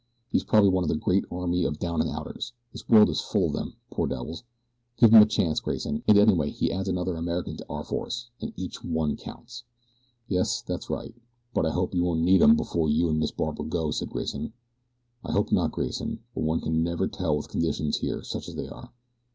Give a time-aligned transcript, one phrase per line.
[0.31, 2.53] He's probably one of the great army of down and outers.
[2.73, 4.43] The world is full of them poor devils.
[4.97, 8.51] Give him a chance, Grayson, and anyway he adds another American to our force, and
[8.55, 9.63] each one counts."
[10.27, 11.13] "Yes, that's right;
[11.53, 14.53] but I hope you won't need 'em before you an' Miss Barbara go," said Grayson.
[15.23, 18.67] "I hope not, Grayson; but one can never tell with conditions here such as they
[18.69, 18.91] are.